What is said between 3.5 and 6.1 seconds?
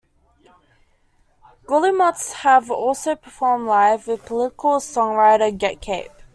live with political songwriter Get Cape.